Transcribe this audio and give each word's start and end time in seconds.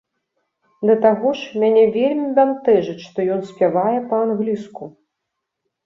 Да 0.89 0.95
таго 1.03 1.33
ж, 1.41 1.59
мяне 1.65 1.83
вельмі 1.99 2.27
бянтэжыць, 2.41 2.99
што 3.07 3.29
ён 3.37 3.41
спявае 3.53 3.97
па-англійску. 4.11 4.83